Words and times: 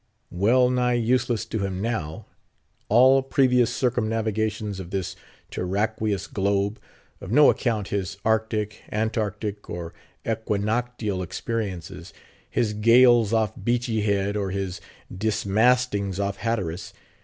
Well 0.31 0.71
nigh 0.71 0.95
useless 0.95 1.45
to 1.45 1.59
him, 1.59 1.79
now, 1.79 2.25
all 2.89 3.21
previous 3.21 3.69
circumnavigations 3.71 4.79
of 4.79 4.89
this 4.89 5.15
terraqueous 5.51 6.25
globe; 6.25 6.79
of 7.21 7.31
no 7.31 7.51
account 7.51 7.89
his 7.89 8.17
arctic, 8.25 8.81
antarctic, 8.91 9.69
or 9.69 9.93
equinoctial 10.27 11.21
experiences; 11.21 12.13
his 12.49 12.73
gales 12.73 13.31
off 13.31 13.53
Beachy 13.63 14.01
Head, 14.01 14.35
or 14.35 14.49
his 14.49 14.81
dismastings 15.15 16.19
off 16.19 16.37
Hatteras. 16.37 16.93